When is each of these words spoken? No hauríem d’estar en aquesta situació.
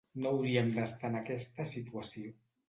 No 0.21 0.29
hauríem 0.29 0.71
d’estar 0.77 1.11
en 1.13 1.19
aquesta 1.19 1.67
situació. 1.73 2.35